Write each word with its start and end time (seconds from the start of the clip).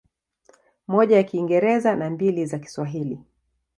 Moja 0.87 1.15
ya 1.15 1.23
Kiingereza 1.23 1.95
na 1.95 2.09
mbili 2.09 2.45
za 2.45 2.59
Kiswahili. 2.59 3.19